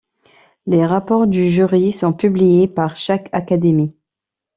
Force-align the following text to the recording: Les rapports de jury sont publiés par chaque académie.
Les 0.65 0.83
rapports 0.83 1.27
de 1.27 1.33
jury 1.49 1.93
sont 1.93 2.11
publiés 2.11 2.67
par 2.67 2.95
chaque 2.97 3.29
académie. 3.33 3.93